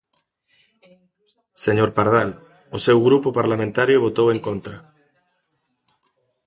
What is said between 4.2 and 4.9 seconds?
en contra.